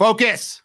[0.00, 0.62] Focus.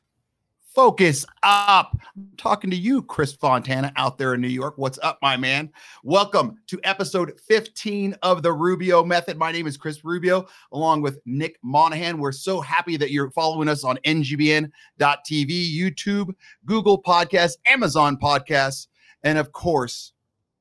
[0.73, 1.97] Focus up.
[2.15, 4.75] I'm talking to you, Chris Fontana, out there in New York.
[4.77, 5.73] What's up, my man?
[6.05, 9.37] Welcome to episode 15 of the Rubio Method.
[9.37, 12.17] My name is Chris Rubio, along with Nick Monahan.
[12.17, 14.69] We're so happy that you're following us on ngbn.tv,
[15.01, 16.33] YouTube,
[16.65, 18.87] Google Podcasts, Amazon Podcasts,
[19.23, 20.13] and of course,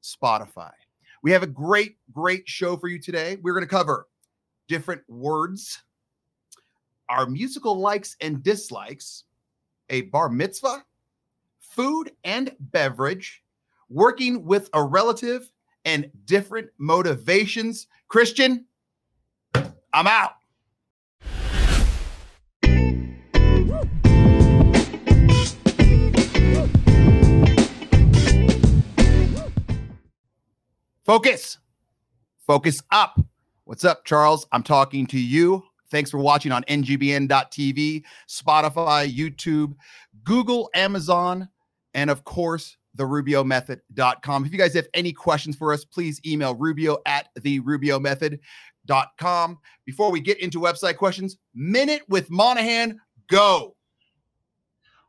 [0.03, 0.73] Spotify.
[1.23, 3.39] We have a great, great show for you today.
[3.41, 4.09] We're going to cover
[4.67, 5.85] different words,
[7.09, 9.25] our musical likes and dislikes
[9.91, 10.85] a bar mitzvah,
[11.61, 13.43] food and beverage,
[13.89, 15.51] working with a relative,
[15.85, 17.87] and different motivations.
[18.09, 18.65] Christian,
[19.93, 20.33] I'm out.
[31.05, 31.59] Focus.
[32.47, 33.21] Focus up.
[33.65, 34.47] What's up, Charles?
[34.53, 35.65] I'm talking to you.
[35.95, 39.77] Thanks for watching on ngbn.tv, Spotify, YouTube,
[40.25, 41.49] Google, Amazon,
[41.95, 44.45] and of course, therubiomethod.com.
[44.45, 49.59] If you guys have any questions for us, please email rubio at therubiomethod.com.
[49.87, 53.77] Before we get into website questions, minute with Monahan, go.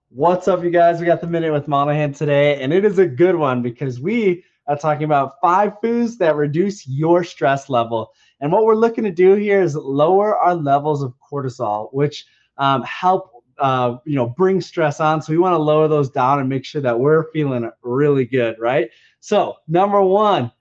[0.09, 0.99] What's up, you guys?
[0.99, 4.43] We got the minute with Monahan today, and it is a good one because we
[4.67, 8.11] are talking about five foods that reduce your stress level.
[8.41, 12.25] And what we're looking to do here is lower our levels of cortisol, which
[12.57, 15.21] um, help uh, you know bring stress on.
[15.21, 18.57] So we want to lower those down and make sure that we're feeling really good,
[18.59, 18.89] right?
[19.19, 20.51] So number one,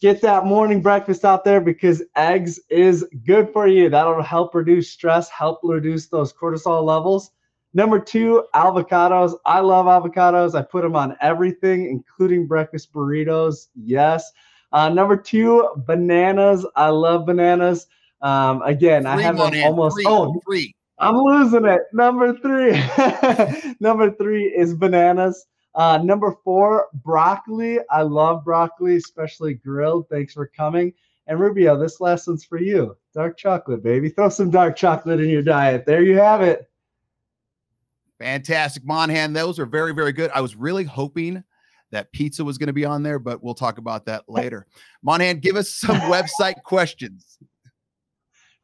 [0.00, 3.90] get that morning breakfast out there because eggs is good for you.
[3.90, 7.32] That'll help reduce stress, help reduce those cortisol levels.
[7.74, 9.34] Number two, avocados.
[9.44, 10.54] I love avocados.
[10.54, 13.66] I put them on everything, including breakfast burritos.
[13.74, 14.32] Yes.
[14.72, 16.66] Uh, number two, bananas.
[16.76, 17.86] I love bananas.
[18.22, 19.96] Um, again, three, I have them almost.
[19.96, 20.74] Three, oh, three.
[20.98, 21.82] I'm losing it.
[21.92, 22.72] Number three.
[23.80, 25.46] number three is bananas.
[25.74, 27.78] Uh, number four, broccoli.
[27.90, 30.08] I love broccoli, especially grilled.
[30.08, 30.94] Thanks for coming.
[31.26, 32.96] And Rubio, this lesson's for you.
[33.12, 34.08] Dark chocolate, baby.
[34.08, 35.84] Throw some dark chocolate in your diet.
[35.84, 36.70] There you have it.
[38.18, 39.34] Fantastic, Monahan.
[39.34, 40.30] Those are very, very good.
[40.34, 41.44] I was really hoping
[41.92, 44.66] that pizza was going to be on there, but we'll talk about that later.
[45.02, 47.38] Monahan, give us some website questions.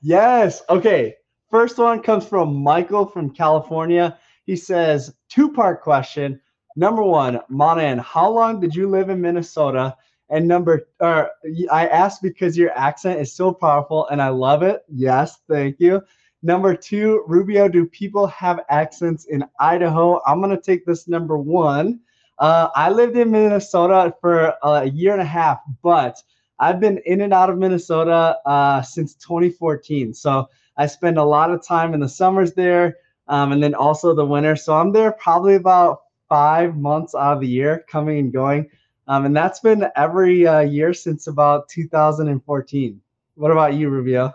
[0.01, 0.63] Yes.
[0.69, 1.15] Okay.
[1.51, 4.19] First one comes from Michael from California.
[4.47, 6.41] He says, two part question.
[6.77, 9.95] Number one, Monahan, how long did you live in Minnesota?
[10.31, 11.31] And number, or
[11.71, 14.83] I asked because your accent is so powerful and I love it.
[14.89, 16.01] Yes, thank you.
[16.43, 20.21] Number two, Rubio, do people have accents in Idaho?
[20.27, 22.01] I'm going to take this number one.
[22.43, 26.21] Uh, I lived in Minnesota for a year and a half, but
[26.59, 30.13] I've been in and out of Minnesota uh, since 2014.
[30.13, 32.97] So I spend a lot of time in the summers there
[33.29, 34.57] um, and then also the winter.
[34.57, 38.69] So I'm there probably about five months out of the year, coming and going.
[39.07, 43.01] Um, and that's been every uh, year since about 2014.
[43.37, 44.35] What about you, Rubio?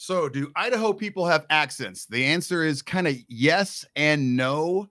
[0.00, 2.06] So, do Idaho people have accents?
[2.06, 4.88] The answer is kind of yes and no.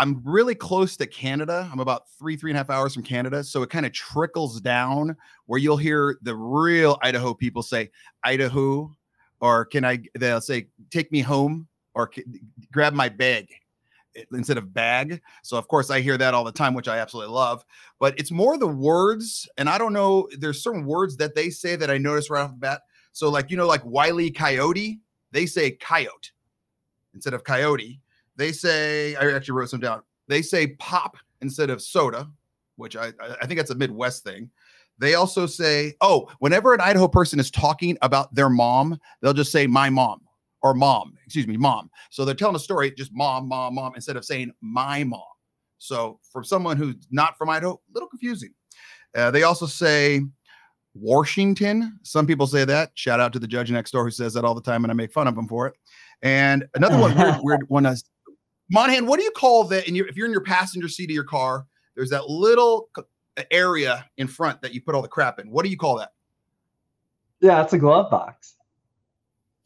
[0.00, 1.68] I'm really close to Canada.
[1.70, 3.44] I'm about three, three and a half hours from Canada.
[3.44, 7.90] So it kind of trickles down where you'll hear the real Idaho people say,
[8.24, 8.96] Idaho,
[9.40, 12.10] or can I, they'll say, take me home or
[12.72, 13.50] grab my bag
[14.32, 15.20] instead of bag.
[15.42, 17.62] So of course I hear that all the time, which I absolutely love.
[17.98, 20.28] But it's more the words, and I don't know.
[20.38, 22.80] There's certain words that they say that I notice right off the bat.
[23.12, 25.00] So like you know, like Wiley Coyote,
[25.30, 26.30] they say coyote
[27.12, 28.00] instead of coyote.
[28.40, 30.00] They say I actually wrote some down.
[30.26, 32.26] They say pop instead of soda,
[32.76, 34.50] which I I think that's a Midwest thing.
[34.96, 39.52] They also say, oh, whenever an Idaho person is talking about their mom, they'll just
[39.52, 40.22] say my mom
[40.62, 41.90] or mom, excuse me, mom.
[42.08, 45.20] So they're telling a story, just mom, mom, mom, instead of saying my mom.
[45.76, 48.54] So for someone who's not from Idaho, a little confusing.
[49.14, 50.22] Uh, they also say
[50.94, 51.98] Washington.
[52.04, 52.92] Some people say that.
[52.94, 54.94] Shout out to the judge next door who says that all the time, and I
[54.94, 55.74] make fun of him for it.
[56.22, 58.04] And another one weird, weird one is
[58.70, 59.88] Monahan, what do you call that?
[59.88, 62.88] In your, if you're in your passenger seat of your car, there's that little
[63.50, 65.50] area in front that you put all the crap in.
[65.50, 66.12] What do you call that?
[67.40, 68.56] Yeah, it's a glove box.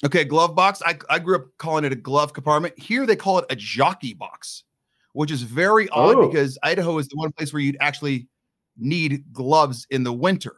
[0.05, 0.83] Okay, glove box.
[0.85, 2.79] I, I grew up calling it a glove compartment.
[2.79, 4.65] Here they call it a jockey box,
[5.12, 6.29] which is very odd oh.
[6.29, 8.29] because Idaho is the one place where you'd actually
[8.77, 10.56] need gloves in the winter.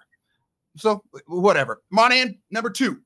[0.77, 1.83] So whatever.
[1.91, 3.01] Monahan, number two.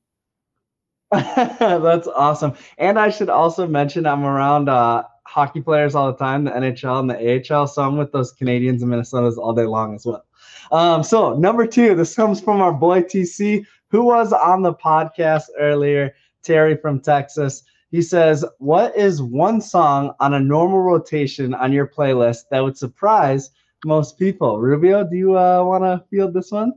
[1.11, 2.53] That's awesome.
[2.77, 6.99] And I should also mention I'm around uh, hockey players all the time, the NHL
[6.99, 7.65] and the AHL.
[7.65, 10.25] So I'm with those Canadians and Minnesotas all day long as well.
[10.73, 15.43] Um, so number two, this comes from our boy TC, who was on the podcast
[15.57, 16.13] earlier,
[16.43, 17.63] Terry from Texas.
[17.91, 22.77] He says, What is one song on a normal rotation on your playlist that would
[22.77, 23.51] surprise
[23.85, 24.59] most people?
[24.59, 26.73] Rubio, do you uh, want to field this one?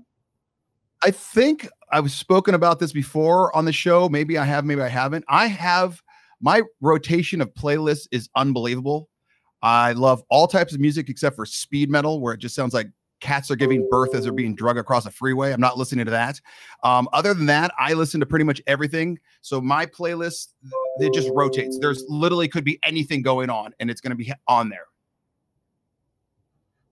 [1.02, 4.08] I think I've spoken about this before on the show.
[4.08, 5.24] Maybe I have, maybe I haven't.
[5.28, 6.03] I have
[6.44, 9.08] my rotation of playlists is unbelievable.
[9.62, 12.88] I love all types of music except for speed metal, where it just sounds like
[13.20, 15.54] cats are giving birth as they're being drug across a freeway.
[15.54, 16.38] I'm not listening to that.
[16.82, 19.18] Um, other than that, I listen to pretty much everything.
[19.40, 20.48] So my playlist,
[20.98, 21.78] it just rotates.
[21.78, 24.84] There's literally could be anything going on, and it's going to be on there.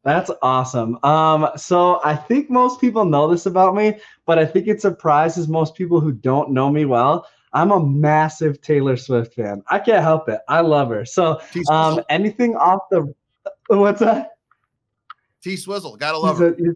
[0.03, 0.99] That's awesome.
[1.05, 5.47] Um, so I think most people know this about me, but I think it surprises
[5.47, 7.27] most people who don't know me well.
[7.53, 9.63] I'm a massive Taylor Swift fan.
[9.69, 10.41] I can't help it.
[10.49, 11.05] I love her.
[11.05, 11.41] So
[11.71, 13.13] um, anything off the
[13.69, 14.31] what's that?
[15.43, 16.73] T Swizzle, gotta love she's her.
[16.73, 16.75] A,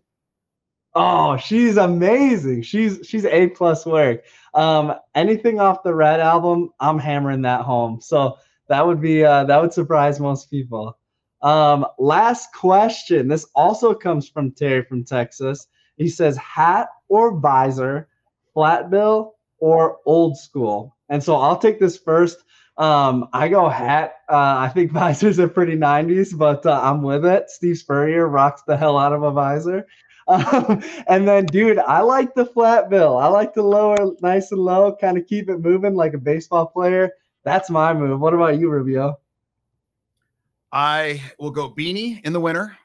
[0.94, 2.62] oh, she's amazing.
[2.62, 4.25] She's she's a plus work.
[4.55, 8.00] Um, anything off the Red album, I'm hammering that home.
[8.00, 8.38] So
[8.69, 10.99] that would be uh, that would surprise most people.
[11.43, 13.29] Um, last question.
[13.29, 15.69] This also comes from Terry from Texas.
[15.96, 18.08] He says hat or visor,
[18.52, 20.97] flat bill or old school.
[21.08, 22.38] And so I'll take this first.
[22.79, 24.17] Um, I go hat.
[24.29, 27.50] Uh, I think visors are pretty 90s, but uh, I'm with it.
[27.50, 29.87] Steve Spurrier rocks the hell out of a visor.
[30.29, 33.17] Um, and then, dude, I like the flat bill.
[33.17, 36.67] I like the lower nice and low, kind of keep it moving like a baseball
[36.67, 37.12] player.
[37.44, 38.19] That's my move.
[38.19, 39.20] What about you, Rubio?
[40.73, 42.76] I will go beanie in the winter.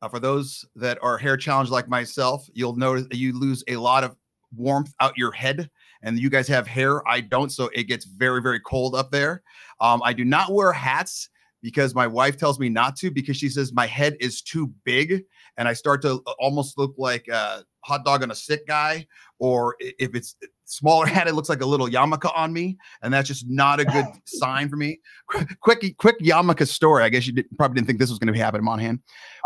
[0.00, 4.04] Uh, for those that are hair challenged like myself, you'll notice you lose a lot
[4.04, 4.14] of
[4.56, 5.68] warmth out your head
[6.02, 7.06] and you guys have hair.
[7.08, 9.42] I don't, so it gets very, very cold up there.
[9.80, 11.28] Um, I do not wear hats
[11.62, 15.22] because my wife tells me not to because she says my head is too big
[15.56, 19.06] and I start to uh, almost look like a hot dog on a stick guy.
[19.38, 20.36] Or if it's
[20.70, 23.84] smaller hat, it looks like a little yarmulke on me, and that's just not a
[23.84, 25.00] good sign for me.
[25.60, 27.02] quick, quick yarmulke story.
[27.02, 29.00] I guess you did, probably didn't think this was going to be happening, Monahan.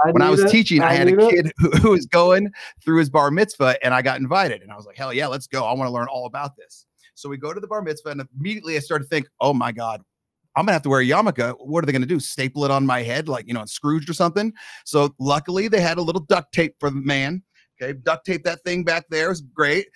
[0.04, 0.50] I when I was it.
[0.50, 2.52] teaching, I, I had a kid who, who was going
[2.84, 5.46] through his bar mitzvah, and I got invited, and I was like, "Hell yeah, let's
[5.46, 5.64] go!
[5.64, 8.22] I want to learn all about this." So we go to the bar mitzvah, and
[8.38, 10.02] immediately I started to think, "Oh my god,
[10.56, 11.54] I'm gonna have to wear a yarmulke.
[11.58, 12.20] What are they gonna do?
[12.20, 14.52] Staple it on my head like you know, Scrooge or something?
[14.84, 17.42] So luckily they had a little duct tape for the man.
[17.80, 19.88] Okay, duct tape that thing back there is great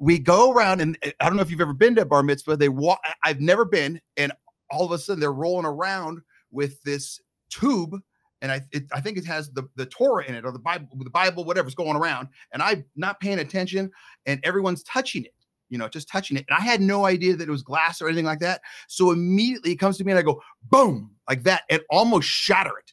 [0.00, 2.24] we go around and eh, I don't know if you've ever been to a bar
[2.24, 2.56] mitzvah.
[2.56, 3.00] They walk.
[3.22, 4.32] I've never been, and
[4.70, 6.20] all of a sudden they're rolling around
[6.50, 7.20] with this
[7.50, 7.94] tube,
[8.42, 10.88] and I it, I think it has the the Torah in it or the Bible,
[10.98, 13.90] the Bible, whatever's going around, and I'm not paying attention,
[14.26, 15.34] and everyone's touching it.
[15.68, 16.46] You know, just touching it.
[16.48, 18.60] And I had no idea that it was glass or anything like that.
[18.88, 22.76] So immediately it comes to me and I go, boom, like that, and almost shatter
[22.76, 22.92] it.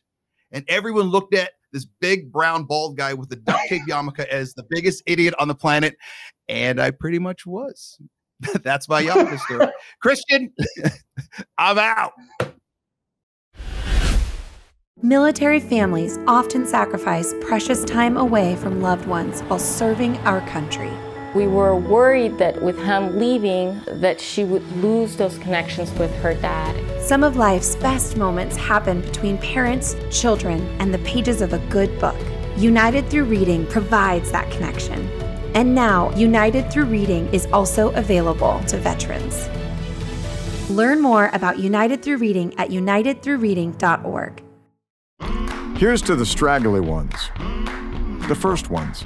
[0.52, 4.56] And everyone looked at this big brown bald guy with the duct tape yarmulke as
[4.56, 5.96] the biggest idiot on the planet.
[6.50, 8.00] And I pretty much was.
[8.64, 9.68] That's my yarmulke story.
[10.02, 10.52] Christian,
[11.58, 12.14] I'm out.
[15.04, 20.92] Military families often sacrifice precious time away from loved ones while serving our country.
[21.34, 26.34] We were worried that with him leaving that she would lose those connections with her
[26.34, 27.02] dad.
[27.02, 32.00] Some of life's best moments happen between parents, children, and the pages of a good
[32.00, 32.16] book.
[32.56, 35.08] United Through Reading provides that connection.
[35.54, 39.50] And now, United Through Reading is also available to veterans.
[40.70, 44.44] Learn more about United Through Reading at unitedthroughreading.org.
[45.78, 47.30] Here's to the straggly ones,
[48.28, 49.04] the first ones.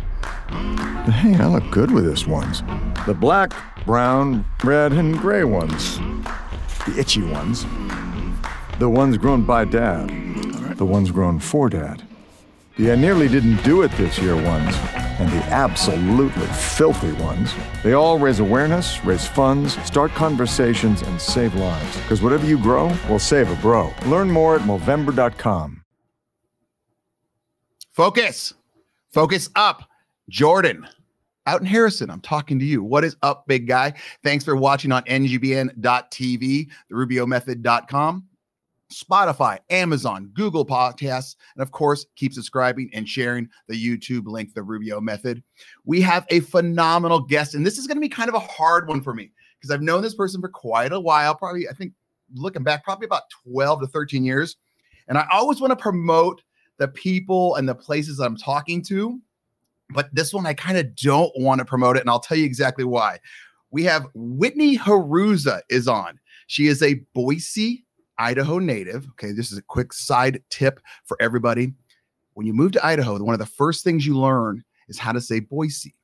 [1.11, 2.61] Hey, I look good with this ones.
[3.05, 3.53] The black,
[3.85, 5.97] brown, red, and gray ones.
[6.85, 7.65] The itchy ones.
[8.79, 10.09] The ones grown by dad.
[10.77, 12.03] The ones grown for dad.
[12.77, 14.75] The I nearly didn't do it this year ones
[15.21, 17.53] and the absolutely filthy ones.
[17.83, 21.97] They all raise awareness, raise funds, start conversations, and save lives.
[21.97, 23.93] Because whatever you grow will save a bro.
[24.07, 25.83] Learn more at Movember.com.
[27.91, 28.53] Focus.
[29.11, 29.90] Focus up.
[30.31, 30.87] Jordan
[31.45, 32.81] out in Harrison, I'm talking to you.
[32.83, 33.93] What is up, big guy?
[34.23, 38.27] Thanks for watching on ngbn.tv, therubiomethod.com.
[38.91, 44.63] Spotify, Amazon, Google Podcasts, and of course, keep subscribing and sharing the YouTube link, The
[44.63, 45.43] Rubio Method.
[45.85, 48.87] We have a phenomenal guest, and this is going to be kind of a hard
[48.87, 51.93] one for me because I've known this person for quite a while, probably, I think,
[52.33, 54.57] looking back, probably about 12 to 13 years.
[55.07, 56.41] And I always want to promote
[56.77, 59.21] the people and the places I'm talking to,
[59.93, 62.45] but this one I kind of don't want to promote it, and I'll tell you
[62.45, 63.19] exactly why.
[63.71, 66.19] We have Whitney Haruza is on.
[66.47, 67.85] She is a Boise,
[68.17, 69.07] Idaho native.
[69.11, 71.73] Okay, this is a quick side tip for everybody.
[72.33, 75.21] When you move to Idaho, one of the first things you learn is how to
[75.21, 75.95] say Boise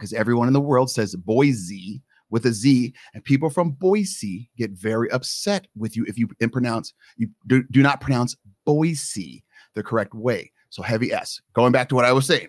[0.00, 2.00] because everyone in the world says Boise,
[2.30, 6.94] with a Z, and people from Boise get very upset with you if you pronounce
[7.16, 10.50] you do, do not pronounce Boise the correct way.
[10.70, 11.40] So heavy S.
[11.52, 12.48] Going back to what I was saying.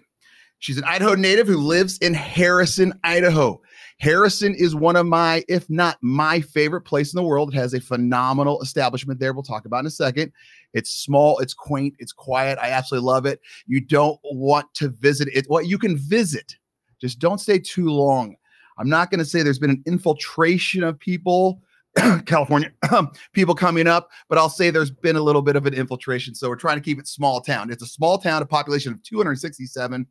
[0.62, 3.60] She's an Idaho native who lives in Harrison, Idaho.
[4.00, 7.52] Harrison is one of my, if not my favorite place in the world.
[7.52, 9.34] It has a phenomenal establishment there.
[9.34, 10.32] We'll talk about in a second.
[10.76, 12.60] It's small, it's quaint, it's quiet.
[12.62, 13.42] I absolutely love it.
[13.66, 15.48] You don't want to visit it.
[15.50, 16.56] Well, you can visit,
[17.02, 18.36] just don't stay too long.
[18.78, 21.64] I'm not going to say there's been an infiltration of people,
[22.28, 22.72] California
[23.34, 26.36] people coming up, but I'll say there's been a little bit of an infiltration.
[26.36, 27.72] So we're trying to keep it small town.
[27.72, 30.06] It's a small town, a population of 267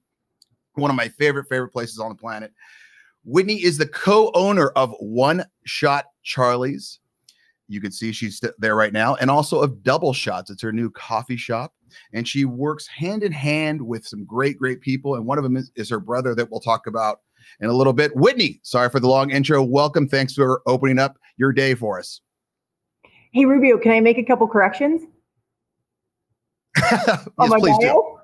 [0.75, 2.53] one of my favorite favorite places on the planet.
[3.25, 7.01] Whitney is the co-owner of One Shot Charlie's.
[7.69, 10.51] You can see she's there right now, and also of Double Shots.
[10.51, 11.73] It's her new coffee shop,
[12.13, 15.15] and she works hand in hand with some great, great people.
[15.15, 17.21] And one of them is, is her brother that we'll talk about
[17.61, 18.15] in a little bit.
[18.17, 19.63] Whitney, sorry for the long intro.
[19.63, 20.09] Welcome.
[20.09, 22.21] Thanks for opening up your day for us.
[23.33, 25.03] Hey Rubio, can I make a couple corrections?
[26.77, 27.79] yes, please bio?
[27.79, 28.20] do.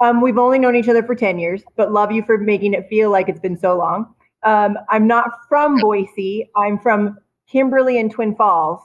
[0.00, 2.88] Um, we've only known each other for 10 years, but love you for making it
[2.88, 4.14] feel like it's been so long.
[4.42, 6.50] Um, I'm not from Boise.
[6.56, 8.80] I'm from Kimberly and Twin Falls,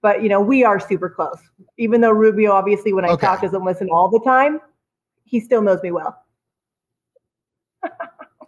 [0.00, 1.38] but you know, we are super close.
[1.76, 3.26] Even though Rubio, obviously, when I okay.
[3.26, 4.60] talk, doesn't listen all the time,
[5.24, 6.16] he still knows me well.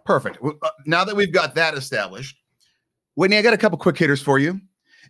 [0.05, 0.41] Perfect.
[0.41, 2.35] Well, uh, now that we've got that established,
[3.13, 4.59] Whitney, I got a couple quick hitters for you.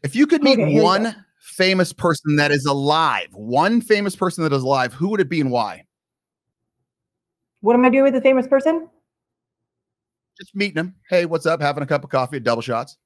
[0.04, 4.52] If you could meet okay, one famous person that is alive, one famous person that
[4.52, 5.86] is alive, who would it be and why?
[7.62, 8.90] What am I doing with a famous person?
[10.40, 10.96] Just meeting them.
[11.10, 11.62] Hey, what's up?
[11.62, 12.98] Having a cup of coffee at double shots.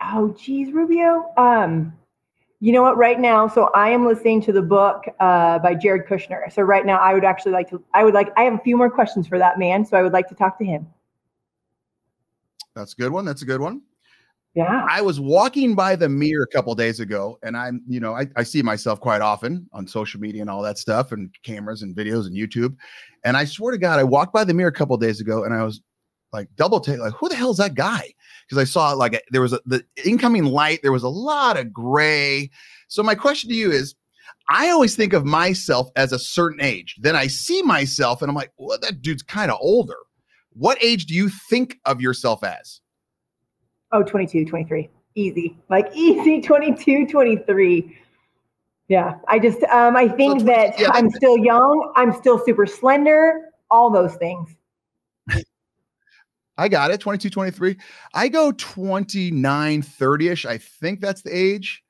[0.00, 1.32] Oh, geez, Rubio.
[1.36, 1.92] Um,
[2.60, 2.96] you know what?
[2.96, 6.50] Right now, so I am listening to the book uh, by Jared Kushner.
[6.52, 7.82] So right now, I would actually like to.
[7.92, 8.28] I would like.
[8.36, 10.58] I have a few more questions for that man, so I would like to talk
[10.58, 10.86] to him.
[12.74, 13.24] That's a good one.
[13.24, 13.82] That's a good one.
[14.54, 14.86] Yeah.
[14.88, 18.26] I was walking by the mirror a couple days ago, and I'm, you know, I,
[18.36, 21.96] I see myself quite often on social media and all that stuff, and cameras and
[21.96, 22.76] videos and YouTube.
[23.24, 25.54] And I swear to God, I walked by the mirror a couple days ago, and
[25.54, 25.80] I was
[26.34, 28.12] like double take, like, who the hell is that guy?
[28.46, 31.72] Because I saw like there was a, the incoming light, there was a lot of
[31.72, 32.50] gray.
[32.88, 33.94] So my question to you is,
[34.50, 36.96] I always think of myself as a certain age.
[37.00, 39.96] Then I see myself, and I'm like, well, that dude's kind of older.
[40.50, 42.81] What age do you think of yourself as?
[43.92, 44.88] Oh, 22, 23.
[45.14, 45.56] Easy.
[45.68, 47.98] Like easy 22, 23.
[48.88, 49.14] Yeah.
[49.28, 53.50] I just um I think so that yeah, I'm still young, I'm still super slender,
[53.70, 54.54] all those things.
[56.58, 57.00] I got it.
[57.00, 57.76] 22, 23.
[58.14, 60.44] I go 29, 30ish.
[60.44, 61.82] I think that's the age.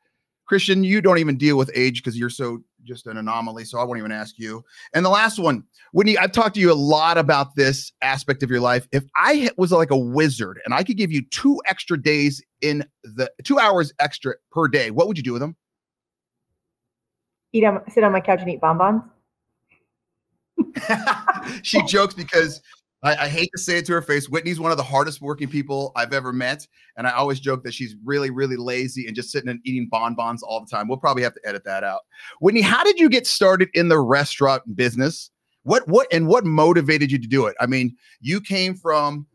[0.47, 3.65] Christian, you don't even deal with age because you're so just an anomaly.
[3.65, 4.65] So I won't even ask you.
[4.95, 8.51] And the last one, Whitney, I've talked to you a lot about this aspect of
[8.51, 8.87] your life.
[8.93, 12.85] If I was like a wizard and I could give you two extra days in
[13.05, 15.57] the two hours extra per day, what would you do with them?
[17.53, 19.03] Eat on, sit on my couch and eat bonbons.
[21.63, 22.61] she jokes because
[23.03, 24.29] I, I, hate to say it to her face.
[24.29, 26.67] Whitney's one of the hardest working people I've ever met.
[26.97, 30.43] And I always joke that she's really, really lazy and just sitting and eating bonbons
[30.43, 30.89] all the time.
[30.89, 32.03] We'll probably have to edit that out.
[32.41, 35.31] Whitney, how did you get started in the restaurant business?
[35.65, 37.57] What, what, and what motivated you to do it?
[37.61, 39.27] I mean, you came from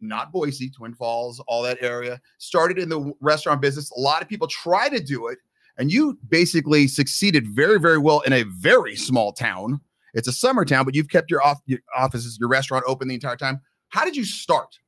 [0.00, 3.90] not Boise, Twin Falls, all that area, started in the restaurant business.
[3.96, 5.38] A lot of people try to do it.
[5.78, 9.80] And you basically succeeded very, very well in a very small town
[10.14, 13.14] it's a summer town, but you've kept your, off, your offices, your restaurant open the
[13.14, 13.60] entire time.
[13.88, 14.78] How did you start?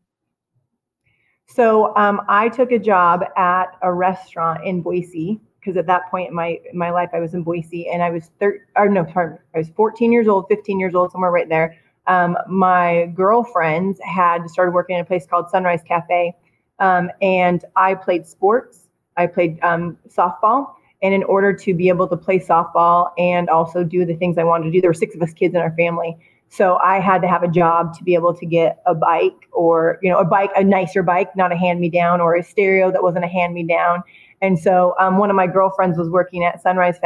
[1.47, 6.29] So um, I took a job at a restaurant in Boise because at that point
[6.29, 9.07] in my in my life I was in Boise and I was thir- or no,
[9.13, 11.77] sorry, I was 14 years old, 15 years old, somewhere right there.
[12.07, 16.35] Um, my girlfriends had started working in a place called Sunrise Cafe,
[16.81, 18.89] um, and I played sports.
[19.17, 23.85] I played um, softball, and in order to be able to play softball and also
[23.85, 25.75] do the things I wanted to do, there were six of us kids in our
[25.77, 26.17] family.
[26.49, 29.99] So I had to have a job to be able to get a bike or,
[30.03, 32.91] you know, a bike, a nicer bike, not a hand me down or a stereo
[32.91, 34.03] that wasn't a hand me down.
[34.41, 36.97] And so um, one of my girlfriends was working at Sunrise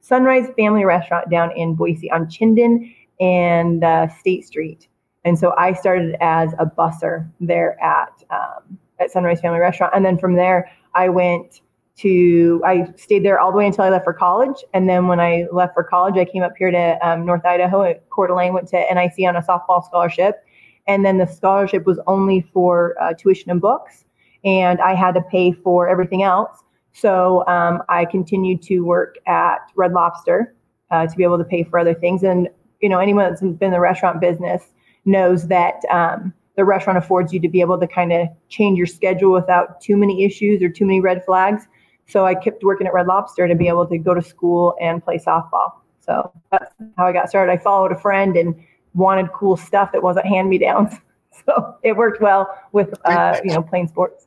[0.00, 4.88] Sunrise Family Restaurant down in Boise on Chinden and uh, State Street.
[5.26, 10.04] And so I started as a busser there at um, at Sunrise Family Restaurant, and
[10.04, 11.60] then from there I went
[11.98, 14.64] to I stayed there all the way until I left for college.
[14.72, 17.82] And then when I left for college, I came up here to um, North Idaho
[17.82, 20.44] at Coeur d'Alene, went to NIC on a softball scholarship.
[20.86, 24.04] And then the scholarship was only for uh, tuition and books,
[24.44, 26.64] and I had to pay for everything else.
[26.92, 30.54] So um, I continued to work at Red Lobster
[30.90, 32.24] uh, to be able to pay for other things.
[32.24, 32.48] And
[32.80, 34.72] you know, anyone that's been in the restaurant business
[35.04, 38.86] knows that um, the restaurant affords you to be able to kind of change your
[38.86, 41.66] schedule without too many issues or too many red flags.
[42.12, 45.02] So I kept working at Red Lobster to be able to go to school and
[45.02, 45.72] play softball.
[46.00, 47.50] So that's how I got started.
[47.50, 48.54] I followed a friend and
[48.92, 50.94] wanted cool stuff that wasn't hand me downs.
[51.46, 54.26] So it worked well with uh, you know playing sports.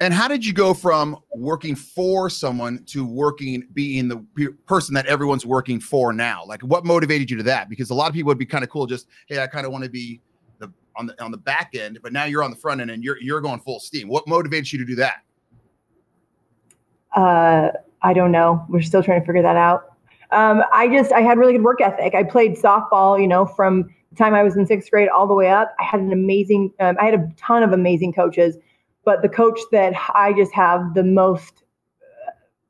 [0.00, 4.24] And how did you go from working for someone to working being the
[4.66, 6.44] person that everyone's working for now?
[6.46, 7.68] Like what motivated you to that?
[7.68, 9.72] Because a lot of people would be kind of cool just, hey, I kind of
[9.72, 10.20] want to be
[10.60, 13.02] the on the on the back end, but now you're on the front end and
[13.02, 14.06] you're you're going full steam.
[14.06, 15.22] What motivates you to do that?
[17.14, 17.70] Uh
[18.04, 18.64] I don't know.
[18.68, 19.84] We're still trying to figure that out.
[20.32, 22.14] Um, I just I had really good work ethic.
[22.14, 25.34] I played softball, you know, from the time I was in sixth grade all the
[25.34, 25.74] way up.
[25.78, 28.56] I had an amazing, um, I had a ton of amazing coaches
[29.04, 31.64] but the coach that I just have the most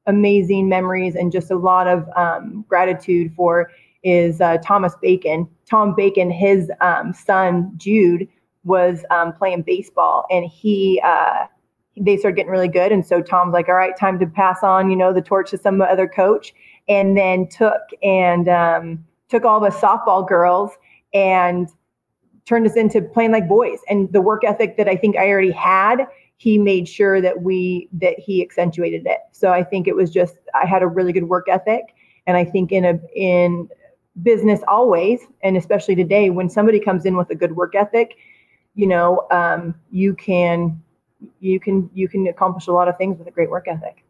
[0.06, 3.70] amazing memories and just a lot of um, gratitude for
[4.02, 5.48] is uh, Thomas Bacon.
[5.68, 8.28] Tom Bacon, his um, son Jude
[8.64, 11.46] was um, playing baseball, and he uh,
[11.96, 12.92] they started getting really good.
[12.92, 15.58] And so Tom's like, "All right, time to pass on, you know, the torch to
[15.58, 16.54] some other coach."
[16.88, 20.72] And then took and um, took all the softball girls
[21.14, 21.68] and
[22.44, 23.78] turned us into playing like boys.
[23.88, 26.06] And the work ethic that I think I already had
[26.42, 29.20] he made sure that we that he accentuated it.
[29.30, 31.94] So I think it was just I had a really good work ethic,
[32.26, 33.68] and I think in a in
[34.22, 38.16] business always, and especially today, when somebody comes in with a good work ethic,
[38.74, 40.82] you know, um, you can
[41.40, 44.04] you can you can accomplish a lot of things with a great work ethic.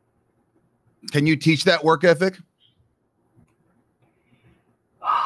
[1.11, 2.39] Can you teach that work ethic?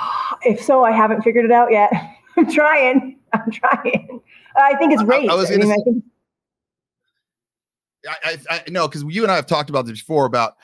[0.43, 1.90] If so, I haven't figured it out yet.
[2.37, 3.19] I'm trying.
[3.33, 4.21] I'm trying.
[4.57, 5.28] I think it's great.
[5.28, 6.05] I, I, I mean, I think
[8.09, 10.57] I, I, I know because you and I have talked about this before about,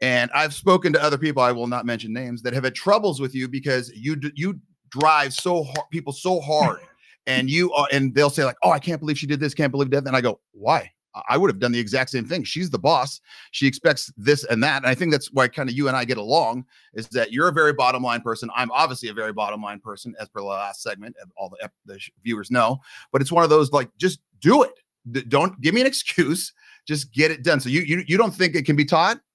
[0.00, 1.42] and I've spoken to other people.
[1.42, 5.32] I will not mention names that have had troubles with you because you you drive
[5.32, 6.80] so hard, people so hard,
[7.26, 9.72] and you are, and they'll say like, "Oh, I can't believe she did this, can't
[9.72, 10.90] believe that," and I go, "Why?"
[11.30, 12.44] I would have done the exact same thing.
[12.44, 13.22] She's the boss.
[13.50, 14.82] She expects this and that.
[14.82, 17.48] And I think that's why kind of you and I get along is that you're
[17.48, 18.50] a very bottom line person.
[18.54, 21.98] I'm obviously a very bottom line person, as per the last segment, all the, the
[22.22, 22.80] viewers know.
[23.12, 25.28] But it's one of those like, just do it.
[25.30, 26.52] Don't give me an excuse
[26.86, 27.60] just get it done.
[27.60, 29.20] So you you you don't think it can be taught?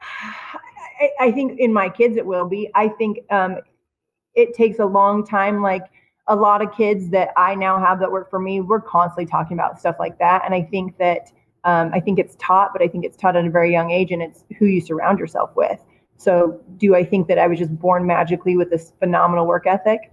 [0.00, 2.70] I, I think in my kids it will be.
[2.74, 3.58] I think um,
[4.34, 5.60] it takes a long time.
[5.60, 5.86] Like
[6.32, 9.56] a lot of kids that I now have that work for me, we're constantly talking
[9.56, 10.42] about stuff like that.
[10.44, 11.30] And I think that
[11.64, 14.10] um, I think it's taught, but I think it's taught at a very young age,
[14.10, 15.78] and it's who you surround yourself with.
[16.16, 20.10] So, do I think that I was just born magically with this phenomenal work ethic?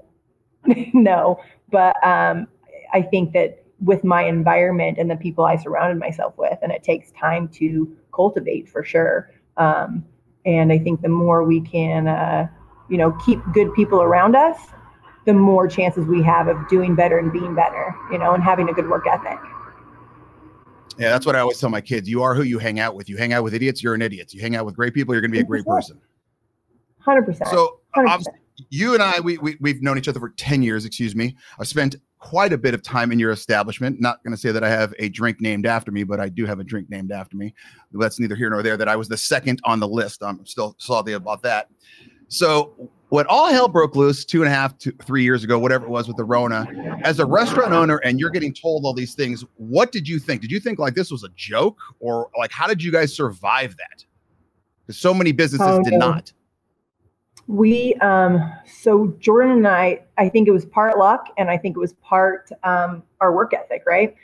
[0.94, 1.40] no,
[1.72, 2.48] but um,
[2.94, 6.58] I think that with my environment and the people I surrounded myself with.
[6.62, 9.32] And it takes time to cultivate for sure.
[9.58, 10.06] Um,
[10.46, 12.48] and I think the more we can, uh,
[12.90, 14.58] you know, keep good people around us,
[15.26, 18.70] the more chances we have of doing better and being better, you know, and having
[18.70, 19.40] a good work ethic.
[20.98, 22.10] Yeah, that's what I always tell my kids.
[22.10, 23.08] You are who you hang out with.
[23.08, 24.34] You hang out with idiots, you're an idiot.
[24.34, 26.00] You hang out with great people, you're going to be a great person.
[27.06, 27.48] 100%.
[27.48, 28.26] So, 100%.
[28.70, 31.36] you and I, we, we, we've known each other for 10 years, excuse me.
[31.58, 34.02] I've spent quite a bit of time in your establishment.
[34.02, 36.46] Not going to say that I have a drink named after me, but I do
[36.46, 37.54] have a drink named after me.
[37.94, 38.76] That's neither here nor there.
[38.76, 40.22] That I was the second on the list.
[40.22, 41.70] I'm still salty about that.
[42.28, 45.86] So when all hell broke loose two and a half to three years ago, whatever
[45.86, 46.68] it was with the Rona,
[47.04, 50.42] as a restaurant owner and you're getting told all these things, what did you think?
[50.42, 53.76] Did you think like this was a joke or like how did you guys survive
[53.78, 54.06] that?
[54.86, 56.32] Because so many businesses oh, did not.
[57.48, 61.76] We um, so Jordan and I, I think it was part luck, and I think
[61.76, 64.16] it was part um, our work ethic, right?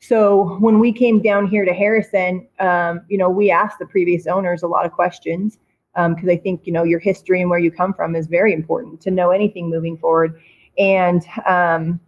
[0.00, 4.26] So when we came down here to Harrison, um, you know, we asked the previous
[4.26, 5.58] owners a lot of questions
[5.94, 8.52] because um, I think you know your history and where you come from is very
[8.52, 10.40] important to know anything moving forward.
[10.78, 12.00] And um,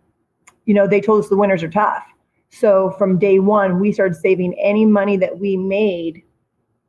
[0.64, 2.04] you know, they told us the winters are tough.
[2.48, 6.22] So from day one, we started saving any money that we made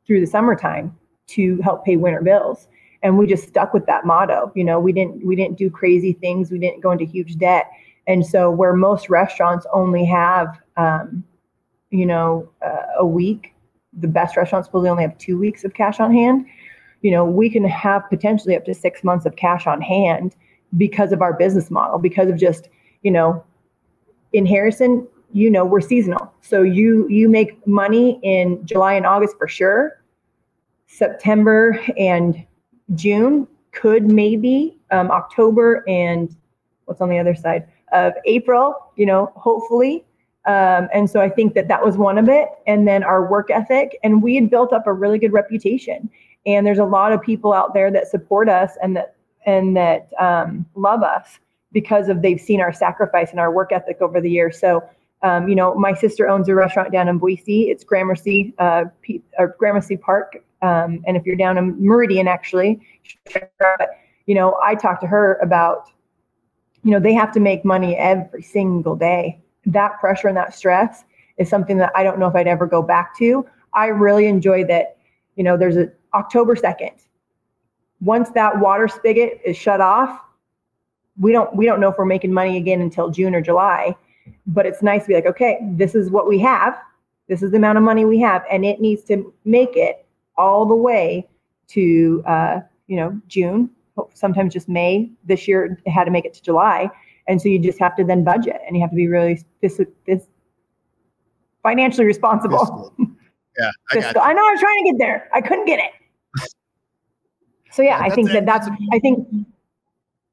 [0.06, 0.96] through the summertime
[1.28, 2.68] to help pay winter bills
[3.02, 6.12] and we just stuck with that motto you know we didn't we didn't do crazy
[6.12, 7.70] things we didn't go into huge debt
[8.06, 11.24] and so where most restaurants only have um,
[11.90, 13.54] you know uh, a week
[13.98, 16.46] the best restaurants probably only have two weeks of cash on hand
[17.06, 20.34] you know we can have potentially up to six months of cash on hand
[20.76, 22.68] because of our business model because of just
[23.02, 23.42] you know
[24.32, 29.34] in harrison you know we're seasonal so you you make money in july and august
[29.38, 30.02] for sure
[30.86, 32.46] september and
[32.94, 36.34] June, could maybe um, October, and
[36.84, 40.04] what's on the other side of April, you know, hopefully.
[40.46, 42.48] Um, and so I think that that was one of it.
[42.66, 46.08] And then our work ethic, and we had built up a really good reputation.
[46.46, 50.08] And there's a lot of people out there that support us and that and that
[50.18, 51.38] um, love us.
[51.76, 54.58] because of they've seen our sacrifice and our work ethic over the years.
[54.58, 54.82] So,
[55.22, 57.64] um, you know, my sister owns a restaurant down in Boise.
[57.64, 60.42] It's Gramercy, uh, P- or Gramercy Park.
[60.62, 62.80] Um, and if you're down in Meridian, actually,
[64.26, 65.90] you know, I talked to her about,
[66.82, 69.38] you know, they have to make money every single day.
[69.66, 71.04] That pressure and that stress
[71.36, 73.44] is something that I don't know if I'd ever go back to.
[73.74, 74.96] I really enjoy that,
[75.34, 76.92] you know, there's a October 2nd.
[78.00, 80.20] Once that water spigot is shut off,
[81.18, 83.94] we don't we don't know if we're making money again until June or July.
[84.46, 86.76] But it's nice to be like, okay, this is what we have.
[87.28, 90.04] This is the amount of money we have, and it needs to make it
[90.36, 91.28] all the way
[91.68, 93.70] to uh, you know June,
[94.14, 95.10] sometimes just May.
[95.24, 96.90] This year it had to make it to July,
[97.28, 99.80] and so you just have to then budget, and you have to be really this
[100.06, 100.26] this
[101.62, 102.58] financially responsible.
[102.58, 102.92] Fiscal.
[103.58, 104.20] Yeah, I, Fiscal.
[104.22, 105.28] I know I was trying to get there.
[105.32, 105.90] I couldn't get it.
[107.76, 109.28] So yeah, I think that's that that's I think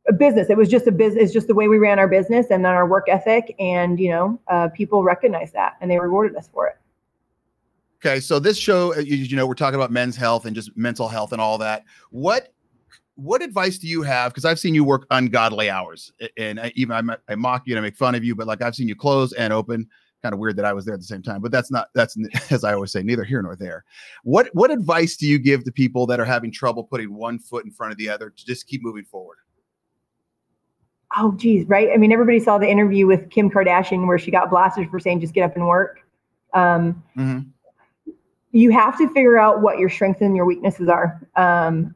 [0.07, 0.49] a business.
[0.49, 1.25] It was just a business.
[1.25, 4.09] It's just the way we ran our business and then our work ethic, and you
[4.09, 6.77] know, uh, people recognized that and they rewarded us for it.
[7.97, 10.75] Okay, so this show, uh, you, you know, we're talking about men's health and just
[10.77, 11.83] mental health and all that.
[12.11, 12.53] What
[13.15, 14.31] what advice do you have?
[14.31, 17.79] Because I've seen you work ungodly hours, and I, even I, I mock you and
[17.79, 19.89] I make fun of you, but like I've seen you close and open.
[20.23, 22.17] Kind of weird that I was there at the same time, but that's not that's
[22.51, 23.83] as I always say, neither here nor there.
[24.23, 27.65] What what advice do you give to people that are having trouble putting one foot
[27.65, 29.37] in front of the other to just keep moving forward?
[31.17, 31.89] Oh, geez, right?
[31.93, 35.19] I mean, everybody saw the interview with Kim Kardashian where she got blasted for saying
[35.19, 35.99] just get up and work.
[36.53, 37.47] Um, Mhm.
[38.51, 41.21] you have to figure out what your strengths and your weaknesses are.
[41.35, 41.93] Um,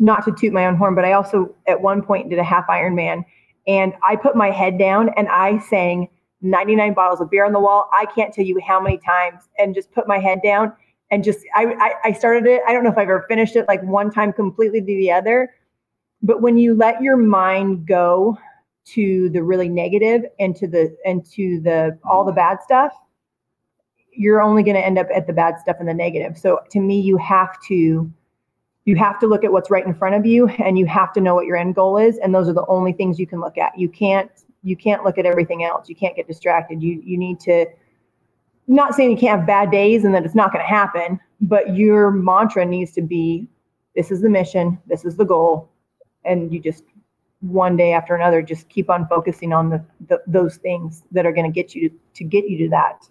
[0.00, 2.66] not to toot my own horn, but I also at one point did a half
[2.66, 3.24] Ironman,
[3.68, 6.08] and I put my head down and I sang
[6.42, 7.88] 99 bottles of beer on the wall.
[7.92, 10.72] I can't tell you how many times, and just put my head down
[11.10, 12.62] and just I I, I started it.
[12.66, 15.54] I don't know if I've ever finished it like one time completely to the other,
[16.22, 18.38] but when you let your mind go
[18.84, 22.92] to the really negative and to the and to the all the bad stuff
[24.14, 26.80] you're only going to end up at the bad stuff and the negative so to
[26.80, 28.10] me you have to
[28.84, 31.20] you have to look at what's right in front of you and you have to
[31.20, 33.56] know what your end goal is and those are the only things you can look
[33.56, 37.18] at you can't you can't look at everything else you can't get distracted you you
[37.18, 37.66] need to
[38.68, 41.74] not saying you can't have bad days and that it's not going to happen but
[41.74, 43.46] your mantra needs to be
[43.96, 45.70] this is the mission this is the goal
[46.24, 46.84] and you just
[47.40, 51.32] one day after another just keep on focusing on the, the those things that are
[51.32, 53.04] going to get you to, to get you to that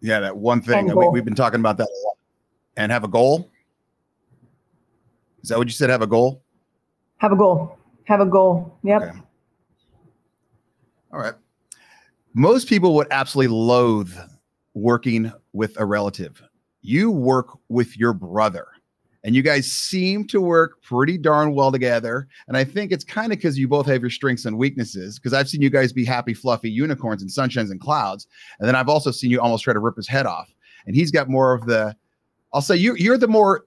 [0.00, 2.16] Yeah, that one thing we, we've been talking about that a lot.
[2.76, 3.48] And have a goal.
[5.42, 5.88] Is that what you said?
[5.88, 6.42] Have a goal.
[7.18, 9.18] have a goal have a goal yep Okay.
[11.16, 11.34] All right.
[12.34, 14.12] Most people would absolutely loathe
[14.74, 16.42] working with a relative.
[16.82, 18.66] You work with your brother,
[19.24, 22.28] and you guys seem to work pretty darn well together.
[22.48, 25.18] And I think it's kind of because you both have your strengths and weaknesses.
[25.18, 28.26] Because I've seen you guys be happy, fluffy unicorns and sunshines and clouds,
[28.58, 30.52] and then I've also seen you almost try to rip his head off.
[30.86, 31.96] And he's got more of the,
[32.52, 33.64] I'll say you you're the more.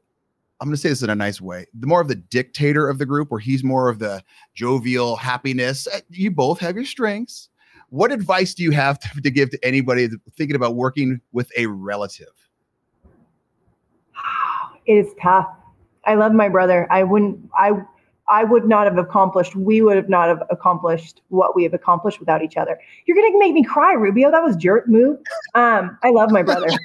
[0.61, 1.65] I'm going to say this in a nice way.
[1.73, 4.21] The more of the dictator of the group, where he's more of the
[4.55, 5.87] jovial happiness.
[5.87, 7.49] Uh, You both have your strengths.
[7.89, 11.65] What advice do you have to, to give to anybody thinking about working with a
[11.67, 12.27] relative?
[14.89, 15.47] it is tough
[16.05, 17.71] i love my brother i wouldn't i
[18.29, 22.19] i would not have accomplished we would have not have accomplished what we have accomplished
[22.19, 22.79] without each other.
[23.05, 24.31] You're gonna make me cry rubio.
[24.31, 25.19] That was jerk move.
[25.55, 26.69] Um i love my brother.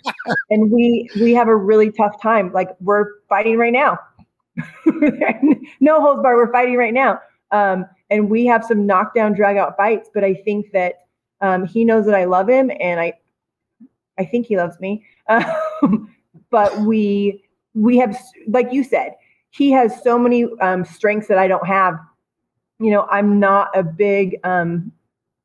[0.50, 2.52] And we we have a really tough time.
[2.52, 3.98] Like we're fighting right now.
[5.80, 7.20] No holds bar we're fighting right now.
[7.50, 11.06] Um and we have some knockdown drag out fights but i think that
[11.40, 13.12] um he knows that i love him and i
[14.18, 15.04] i think he loves me.
[15.26, 16.14] Um,
[16.50, 17.42] but we
[17.74, 18.16] we have
[18.48, 19.14] like you said
[19.56, 21.98] he has so many um, strengths that i don't have.
[22.80, 24.92] You know i'm not a big um,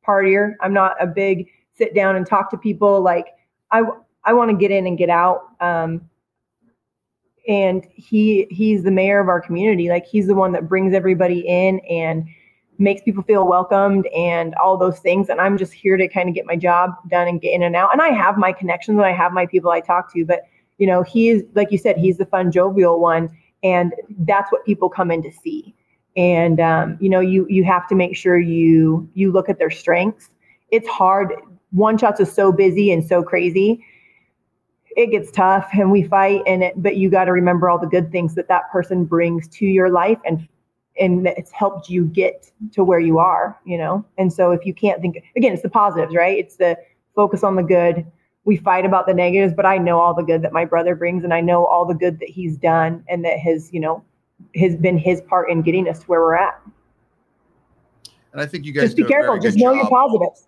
[0.05, 0.55] partier.
[0.61, 3.01] I'm not a big sit down and talk to people.
[3.01, 3.27] Like
[3.71, 3.83] i
[4.23, 6.09] i want to get in and get out um,
[7.47, 9.89] and he he's the mayor of our community.
[9.89, 12.27] Like he's the one that brings everybody in and
[12.79, 15.29] makes people feel welcomed and all those things.
[15.29, 17.75] And i'm just here to kind of get my job done and get in and
[17.75, 17.91] out.
[17.91, 20.41] And i have my connections and i have my people i talk to but
[20.79, 23.29] you know he is like you said he's the fun jovial one
[23.63, 25.75] and that's what people come in to see.
[26.15, 29.69] And um, you know you you have to make sure you you look at their
[29.69, 30.29] strengths.
[30.71, 31.33] It's hard.
[31.71, 33.85] One shots is so busy and so crazy.
[34.95, 37.87] It gets tough and we fight and it but you got to remember all the
[37.87, 40.47] good things that that person brings to your life and
[40.99, 44.03] and it's helped you get to where you are you know?
[44.17, 46.37] And so if you can't think again it's the positives right?
[46.37, 46.77] It's the
[47.15, 48.05] focus on the good
[48.49, 51.23] we fight about the negatives but i know all the good that my brother brings
[51.23, 54.03] and i know all the good that he's done and that has you know
[54.55, 56.59] has been his part in getting us to where we're at
[58.31, 59.37] and I think you guys just be careful.
[59.39, 59.77] Just know job.
[59.77, 60.47] your positives.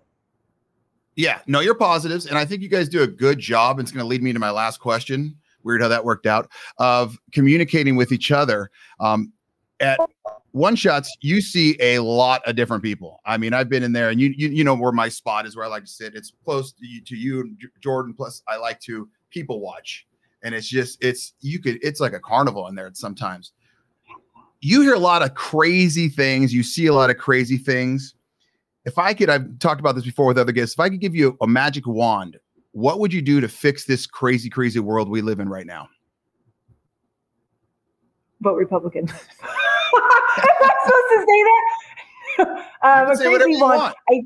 [1.15, 3.79] Yeah, know your positives, and I think you guys do a good job.
[3.79, 5.35] And it's going to lead me to my last question.
[5.63, 8.71] Weird how that worked out of communicating with each other.
[8.99, 9.33] Um,
[9.79, 9.99] at
[10.51, 13.21] one shots, you see a lot of different people.
[13.25, 15.55] I mean, I've been in there, and you you, you know where my spot is,
[15.55, 16.15] where I like to sit.
[16.15, 18.13] It's close to you, to you, Jordan.
[18.13, 20.07] Plus, I like to people watch,
[20.43, 23.53] and it's just it's you could it's like a carnival in there sometimes.
[24.59, 26.53] You hear a lot of crazy things.
[26.53, 28.15] You see a lot of crazy things.
[28.85, 30.75] If I could, I've talked about this before with other guests.
[30.75, 32.37] If I could give you a magic wand,
[32.71, 35.87] what would you do to fix this crazy, crazy world we live in right now?
[38.41, 39.07] Vote Republican.
[40.37, 41.67] Am I supposed to say that?
[42.81, 43.93] um, a crazy one.
[44.09, 44.21] I,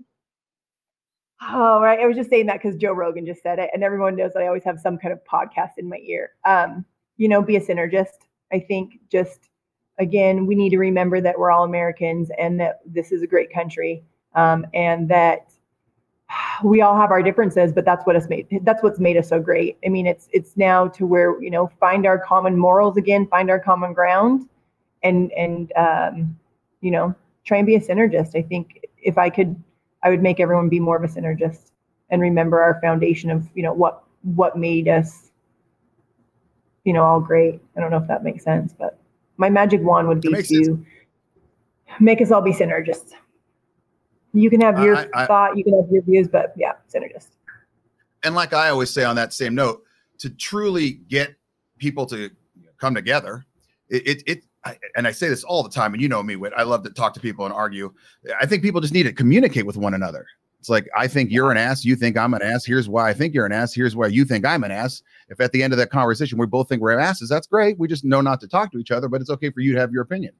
[1.52, 2.00] oh, right.
[2.00, 4.44] I was just saying that because Joe Rogan just said it, and everyone knows that
[4.44, 6.32] I always have some kind of podcast in my ear.
[6.46, 6.86] Um,
[7.18, 8.26] you know, be a synergist.
[8.52, 9.50] I think just
[9.98, 13.52] again, we need to remember that we're all Americans and that this is a great
[13.52, 14.04] country,
[14.36, 15.52] um, and that
[16.63, 18.48] we all have our differences, but that's what us made.
[18.63, 19.78] That's what's made us so great.
[19.86, 23.50] I mean, it's it's now to where you know find our common morals again, find
[23.50, 24.48] our common ground,
[25.06, 26.38] and and um,
[26.82, 27.15] you know
[27.46, 28.36] try and be a synergist.
[28.36, 29.56] I think if I could,
[30.04, 31.72] I would make everyone be more of a synergist
[32.10, 35.32] and remember our foundation of you know what what made us
[36.84, 37.62] you know all great.
[37.78, 39.00] I don't know if that makes sense, but
[39.38, 40.80] my magic wand would be to sense.
[42.00, 43.12] make us all be synergists.
[44.34, 47.28] You can have your I, I, thought, you can have your views, but yeah, synergist.
[48.24, 49.84] And like I always say on that same note,
[50.18, 51.36] to truly get
[51.78, 52.32] people to
[52.78, 53.46] come together,
[53.89, 56.36] it, it, it I, and I say this all the time, and you know me,
[56.36, 56.54] Whit.
[56.58, 57.93] I love to talk to people and argue.
[58.41, 60.25] I think people just need to communicate with one another.
[60.60, 62.65] It's like I think you're an ass, you think I'm an ass.
[62.65, 63.71] Here's why I think you're an ass.
[63.71, 65.04] Here's why you think I'm an ass.
[65.30, 67.78] If at the end of that conversation we both think we're asses, that's great.
[67.78, 69.80] We just know not to talk to each other, but it's okay for you to
[69.80, 70.34] have your opinion.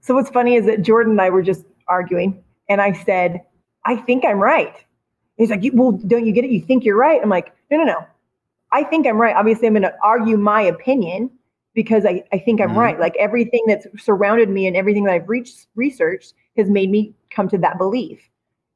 [0.00, 3.42] So what's funny is that Jordan and I were just arguing, and I said,
[3.84, 4.74] "I think I'm right."
[5.36, 6.50] He's like, "Well, don't you get it?
[6.50, 8.06] You think you're right?" I'm like, "No, no, no.
[8.72, 9.36] I think I'm right.
[9.36, 11.30] Obviously, I'm going to argue my opinion."
[11.74, 12.78] Because I, I think I'm mm-hmm.
[12.78, 13.00] right.
[13.00, 17.48] Like everything that's surrounded me and everything that I've reached, researched has made me come
[17.48, 18.20] to that belief.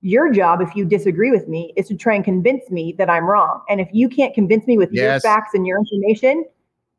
[0.01, 3.25] Your job, if you disagree with me, is to try and convince me that I'm
[3.25, 3.63] wrong.
[3.69, 5.03] And if you can't convince me with yes.
[5.03, 6.45] your facts and your information,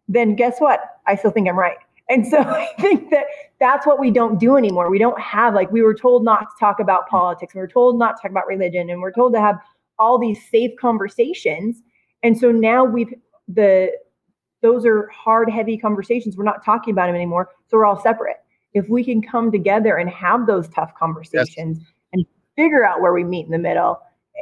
[0.07, 0.81] then guess what?
[1.05, 1.77] I still think I'm right.
[2.09, 3.25] And so I think that
[3.59, 4.89] that's what we don't do anymore.
[4.89, 7.97] We don't have, like, we were told not to talk about politics, we were told
[7.97, 9.57] not to talk about religion, and we're told to have
[9.99, 11.81] all these safe conversations.
[12.23, 13.13] And so now we've,
[13.47, 13.91] the
[14.61, 16.37] those are hard, heavy conversations.
[16.37, 17.49] We're not talking about them anymore.
[17.67, 18.37] So we're all separate.
[18.73, 21.87] If we can come together and have those tough conversations yes.
[22.13, 23.99] and figure out where we meet in the middle,
[24.37, 24.41] eh,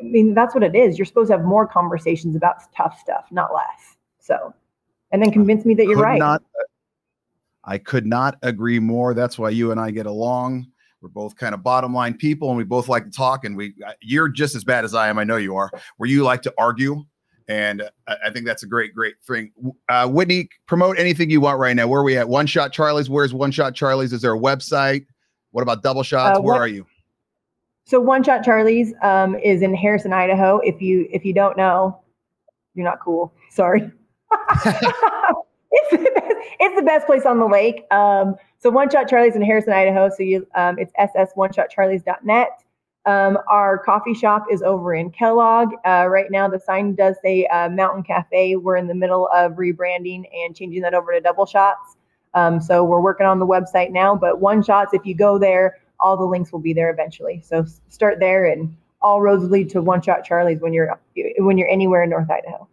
[0.00, 0.98] I mean, that's what it is.
[0.98, 3.96] You're supposed to have more conversations about tough stuff, not less.
[4.18, 4.54] So,
[5.12, 6.18] and then convince me that you're right.
[6.18, 6.64] Not, uh,
[7.64, 9.14] I could not agree more.
[9.14, 10.66] That's why you and I get along.
[11.00, 13.44] We're both kind of bottom line people, and we both like to talk.
[13.44, 15.18] And we, uh, you're just as bad as I am.
[15.18, 15.70] I know you are.
[15.98, 17.04] Where you like to argue,
[17.48, 19.52] and I, I, think that's a great, great thing.
[19.88, 21.86] Uh, Whitney, promote anything you want right now.
[21.86, 22.28] Where are we at?
[22.28, 23.08] One Shot Charlie's.
[23.08, 24.12] Where's One Shot Charlie's?
[24.12, 25.06] Is there a website?
[25.52, 26.38] What about Double Shots?
[26.38, 26.86] Uh, Where are you?
[27.84, 30.58] So One Shot Charlie's um, is in Harrison, Idaho.
[30.58, 32.00] If you if you don't know,
[32.74, 33.32] you're not cool.
[33.50, 33.80] Sorry.
[34.32, 37.84] it's, the best, it's the best place on the lake.
[37.92, 40.10] Um, so One Shot Charlie's in Harrison, Idaho.
[40.10, 42.48] So you um, it's ss1shotcharlies.net.
[43.06, 45.70] Um, our coffee shop is over in Kellogg.
[45.86, 48.56] Uh, right now, the sign does say uh, Mountain Cafe.
[48.56, 51.96] We're in the middle of rebranding and changing that over to Double Shots.
[52.34, 54.16] Um, so we're working on the website now.
[54.16, 57.40] But One Shots, if you go there, all the links will be there eventually.
[57.44, 61.00] So start there, and all roads lead to One Shot Charlie's when you're
[61.38, 62.68] when you're anywhere in North Idaho.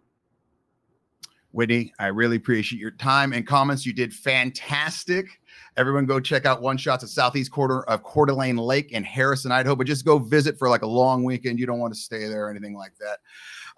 [1.51, 3.85] Whitney, I really appreciate your time and comments.
[3.85, 5.27] You did fantastic.
[5.75, 9.51] Everyone go check out One Shots at Southeast Quarter of Coeur d'Alene Lake in Harrison,
[9.51, 11.59] Idaho, but just go visit for like a long weekend.
[11.59, 13.19] You don't want to stay there or anything like that.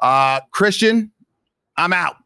[0.06, 1.12] Uh, Christian,
[1.78, 2.18] I'm out.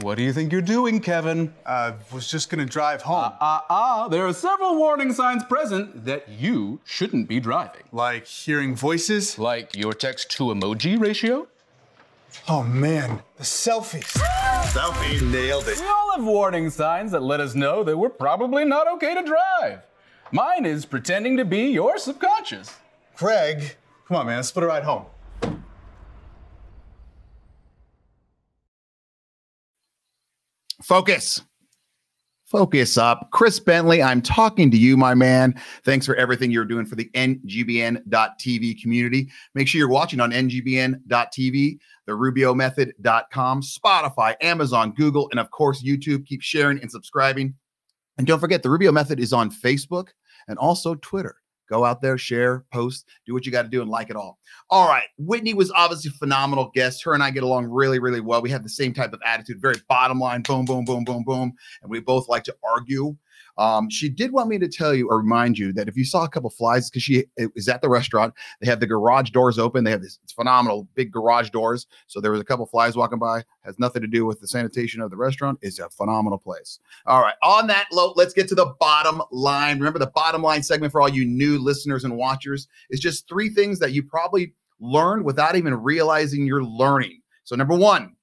[0.00, 1.52] What do you think you're doing, Kevin?
[1.66, 3.32] I uh, was just gonna drive home.
[3.40, 7.82] Ah, uh, uh, uh, there are several warning signs present that you shouldn't be driving.
[7.90, 9.40] Like hearing voices?
[9.40, 11.48] Like your text to emoji ratio?
[12.48, 14.16] Oh man, the selfies.
[14.68, 15.80] Selfie nailed it.
[15.80, 19.22] We all have warning signs that let us know that we're probably not okay to
[19.24, 19.80] drive.
[20.30, 22.76] Mine is pretending to be your subconscious.
[23.16, 23.74] Craig,
[24.06, 25.06] come on, man, let's split a ride home.
[30.88, 31.42] Focus.
[32.46, 33.28] Focus up.
[33.30, 35.54] Chris Bentley, I'm talking to you, my man.
[35.84, 39.28] Thanks for everything you're doing for the NGBN.TV community.
[39.54, 46.24] Make sure you're watching on NGBN.TV, the RubioMethod.com, Spotify, Amazon, Google, and of course, YouTube.
[46.24, 47.54] Keep sharing and subscribing.
[48.16, 50.08] And don't forget, the Rubio Method is on Facebook
[50.48, 51.36] and also Twitter.
[51.68, 54.38] Go out there, share, post, do what you got to do, and like it all.
[54.70, 55.06] All right.
[55.18, 57.04] Whitney was obviously a phenomenal guest.
[57.04, 58.42] Her and I get along really, really well.
[58.42, 61.52] We have the same type of attitude, very bottom line, boom, boom, boom, boom, boom.
[61.82, 63.16] And we both like to argue.
[63.58, 66.24] Um, she did want me to tell you or remind you that if you saw
[66.24, 69.84] a couple flies, because she is at the restaurant, they have the garage doors open.
[69.84, 71.86] They have this phenomenal big garage doors.
[72.06, 73.44] So there was a couple flies walking by.
[73.64, 75.58] Has nothing to do with the sanitation of the restaurant.
[75.60, 76.78] It's a phenomenal place.
[77.06, 77.34] All right.
[77.42, 79.78] On that note, let's get to the bottom line.
[79.78, 83.48] Remember, the bottom line segment for all you new listeners and watchers is just three
[83.48, 87.20] things that you probably learned without even realizing you're learning.
[87.44, 88.14] So number one,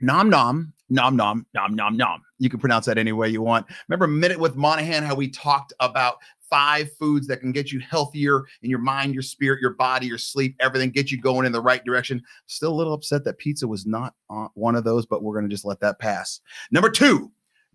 [0.00, 2.22] nom nom nom nom nom nom nom.
[2.38, 3.66] You can pronounce that any way you want.
[3.88, 6.16] Remember Minute with Monahan, how we talked about
[6.48, 10.18] five foods that can get you healthier in your mind, your spirit, your body, your
[10.18, 12.22] sleep, everything, get you going in the right direction.
[12.46, 15.48] Still a little upset that pizza was not uh, one of those, but we're going
[15.48, 16.40] to just let that pass.
[16.70, 17.30] Number two,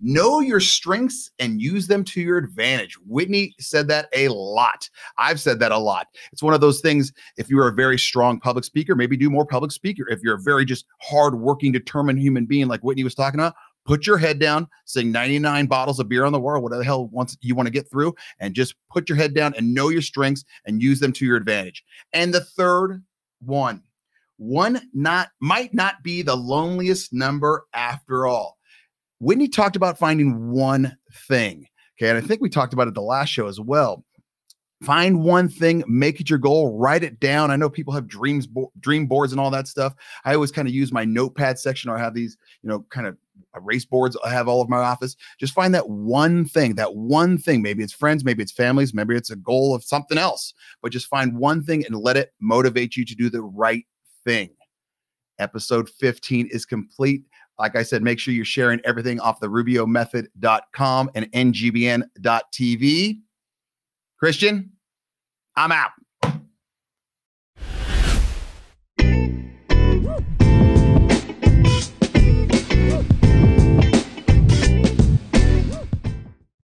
[0.06, 2.98] Know your strengths and use them to your advantage.
[3.08, 4.90] Whitney said that a lot.
[5.18, 6.08] I've said that a lot.
[6.34, 7.14] It's one of those things.
[7.38, 10.06] If you're a very strong public speaker, maybe do more public speaker.
[10.10, 13.54] If you're a very just hardworking, determined human being, like Whitney was talking about,
[13.86, 17.08] put your head down, sing 99 bottles of beer on the wall, whatever the hell
[17.08, 20.02] wants you want to get through, and just put your head down and know your
[20.02, 21.82] strengths and use them to your advantage.
[22.12, 23.02] And the third
[23.42, 23.82] one,
[24.36, 28.58] one not might not be the loneliest number after all.
[29.20, 30.98] Whitney talked about finding one
[31.28, 31.68] thing.
[31.98, 32.10] Okay.
[32.10, 34.04] And I think we talked about it the last show as well.
[34.84, 37.52] Find one thing, make it your goal, write it down.
[37.52, 39.96] I know people have dreams, bo- dream boards, and all that stuff.
[40.26, 43.16] I always kind of use my notepad section, or have these, you know, kind of
[43.56, 44.18] erase boards.
[44.26, 45.16] I have all of my office.
[45.40, 47.62] Just find that one thing, that one thing.
[47.62, 50.54] Maybe it's friends, maybe it's families, maybe it's a goal of something else.
[50.82, 53.86] But just find one thing and let it motivate you to do the right
[54.26, 54.50] thing.
[55.40, 57.24] Episode 15 is complete.
[57.60, 63.20] Like I said, make sure you're sharing everything off the rubiomethod.com and ngbn.tv.
[64.18, 64.72] Christian,
[65.56, 65.92] I'm out.